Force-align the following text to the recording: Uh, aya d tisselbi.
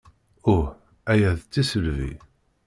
Uh, 0.51 0.63
aya 1.11 1.31
d 1.39 1.41
tisselbi. 1.51 2.11